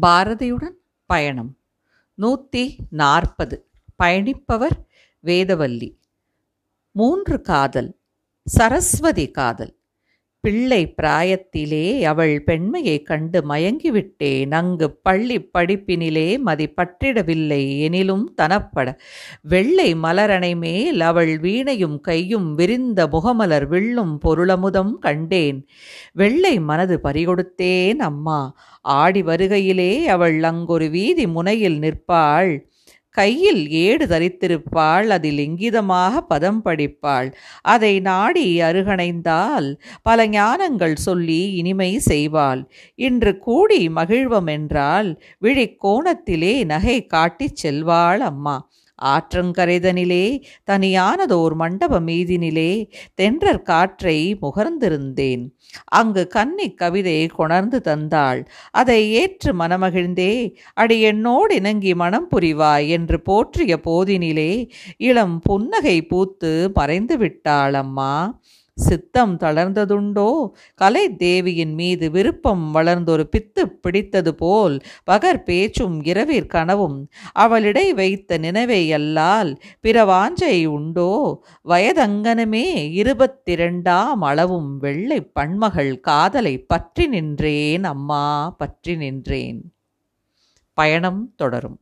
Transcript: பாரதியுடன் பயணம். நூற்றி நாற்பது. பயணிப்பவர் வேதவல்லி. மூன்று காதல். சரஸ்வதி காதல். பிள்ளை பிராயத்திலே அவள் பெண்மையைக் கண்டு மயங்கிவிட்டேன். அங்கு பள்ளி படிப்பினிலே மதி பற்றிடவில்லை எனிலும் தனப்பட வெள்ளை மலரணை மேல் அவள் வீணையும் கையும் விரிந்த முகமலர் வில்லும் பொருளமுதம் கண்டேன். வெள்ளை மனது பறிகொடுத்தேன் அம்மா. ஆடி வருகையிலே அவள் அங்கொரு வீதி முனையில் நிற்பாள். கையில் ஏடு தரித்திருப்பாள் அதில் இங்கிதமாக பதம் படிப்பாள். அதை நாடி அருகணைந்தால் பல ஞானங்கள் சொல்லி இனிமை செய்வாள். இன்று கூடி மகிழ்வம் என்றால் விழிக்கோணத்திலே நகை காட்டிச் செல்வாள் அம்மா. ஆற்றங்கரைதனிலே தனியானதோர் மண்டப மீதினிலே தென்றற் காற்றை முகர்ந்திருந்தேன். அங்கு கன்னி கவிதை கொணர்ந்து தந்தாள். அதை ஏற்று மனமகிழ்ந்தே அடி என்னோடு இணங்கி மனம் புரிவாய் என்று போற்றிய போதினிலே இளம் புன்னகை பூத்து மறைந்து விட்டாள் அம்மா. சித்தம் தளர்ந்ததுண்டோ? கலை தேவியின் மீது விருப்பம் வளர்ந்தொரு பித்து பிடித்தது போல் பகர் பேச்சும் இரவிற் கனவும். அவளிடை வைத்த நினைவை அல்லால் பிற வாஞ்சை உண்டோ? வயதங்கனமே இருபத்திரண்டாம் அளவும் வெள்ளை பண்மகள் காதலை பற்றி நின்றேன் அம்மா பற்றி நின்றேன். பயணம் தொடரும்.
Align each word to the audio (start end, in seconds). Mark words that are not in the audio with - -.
பாரதியுடன் 0.00 0.74
பயணம். 1.06 1.58
நூற்றி 2.14 2.76
நாற்பது. 2.90 3.70
பயணிப்பவர் 4.02 4.84
வேதவல்லி. 5.24 5.98
மூன்று 6.90 7.40
காதல். 7.40 8.00
சரஸ்வதி 8.44 9.30
காதல். 9.30 9.81
பிள்ளை 10.42 10.94
பிராயத்திலே 11.02 12.00
அவள் 12.02 12.42
பெண்மையைக் 12.44 13.06
கண்டு 13.06 13.40
மயங்கிவிட்டேன். 13.48 14.50
அங்கு 14.50 14.90
பள்ளி 14.90 15.50
படிப்பினிலே 15.58 16.38
மதி 16.38 16.68
பற்றிடவில்லை 16.68 17.80
எனிலும் 17.80 18.24
தனப்பட 18.42 18.98
வெள்ளை 19.42 19.94
மலரணை 19.94 20.56
மேல் 20.56 21.00
அவள் 21.00 21.38
வீணையும் 21.38 22.00
கையும் 22.00 22.54
விரிந்த 22.54 23.06
முகமலர் 23.06 23.66
வில்லும் 23.66 24.18
பொருளமுதம் 24.24 24.92
கண்டேன். 24.98 25.66
வெள்ளை 26.12 26.60
மனது 26.60 27.00
பறிகொடுத்தேன் 27.04 27.96
அம்மா. 27.96 28.54
ஆடி 28.80 29.22
வருகையிலே 29.22 30.04
அவள் 30.04 30.42
அங்கொரு 30.42 30.88
வீதி 30.90 31.26
முனையில் 31.26 31.78
நிற்பாள். 31.78 32.71
கையில் 33.12 33.62
ஏடு 33.70 34.04
தரித்திருப்பாள் 34.06 35.08
அதில் 35.08 35.40
இங்கிதமாக 35.46 36.20
பதம் 36.28 36.60
படிப்பாள். 36.64 37.28
அதை 37.64 37.92
நாடி 38.00 38.46
அருகணைந்தால் 38.60 39.68
பல 40.02 40.26
ஞானங்கள் 40.28 40.96
சொல்லி 41.06 41.42
இனிமை 41.52 41.90
செய்வாள். 42.10 42.62
இன்று 42.98 43.32
கூடி 43.38 43.80
மகிழ்வம் 43.90 44.50
என்றால் 44.56 45.10
விழிக்கோணத்திலே 45.42 46.54
நகை 46.64 46.98
காட்டிச் 47.06 47.60
செல்வாள் 47.62 48.22
அம்மா. 48.30 48.56
ஆற்றங்கரைதனிலே 49.02 50.26
தனியானதோர் 50.70 51.54
மண்டப 51.54 52.00
மீதினிலே 52.00 52.72
தென்றற் 53.20 53.62
காற்றை 53.62 54.16
முகர்ந்திருந்தேன். 54.42 55.44
அங்கு 55.84 56.26
கன்னி 56.26 56.68
கவிதை 56.74 57.26
கொணர்ந்து 57.26 57.80
தந்தாள். 57.84 58.40
அதை 58.70 59.00
ஏற்று 59.12 59.52
மனமகிழ்ந்தே 59.54 60.54
அடி 60.74 61.00
என்னோடு 61.00 61.54
இணங்கி 61.54 61.94
மனம் 61.94 62.28
புரிவாய் 62.36 62.88
என்று 62.88 63.20
போற்றிய 63.20 63.80
போதினிலே 63.84 64.52
இளம் 64.96 65.38
புன்னகை 65.40 65.98
பூத்து 66.06 66.70
மறைந்து 66.74 67.18
விட்டாள் 67.18 67.74
அம்மா. 67.74 68.12
சித்தம் 68.74 69.38
தளர்ந்ததுண்டோ? 69.38 70.50
கலை 70.74 71.16
தேவியின் 71.16 71.74
மீது 71.74 72.10
விருப்பம் 72.10 72.74
வளர்ந்தொரு 72.74 73.24
பித்து 73.36 73.64
பிடித்தது 73.80 74.34
போல் 74.34 74.80
பகர் 75.04 75.42
பேச்சும் 75.42 76.02
இரவிற் 76.02 76.50
கனவும். 76.54 77.08
அவளிடை 77.32 77.94
வைத்த 77.94 78.38
நினைவை 78.38 78.92
அல்லால் 78.92 79.56
பிற 79.80 80.04
வாஞ்சை 80.04 80.64
உண்டோ? 80.66 81.42
வயதங்கனமே 81.68 82.66
இருபத்திரண்டாம் 83.00 84.20
அளவும் 84.20 84.78
வெள்ளை 84.78 85.30
பண்மகள் 85.40 86.00
காதலை 86.00 86.58
பற்றி 86.58 87.06
நின்றேன் 87.06 87.84
அம்மா 87.84 88.50
பற்றி 88.50 88.96
நின்றேன். 88.96 89.72
பயணம் 90.74 91.32
தொடரும். 91.36 91.80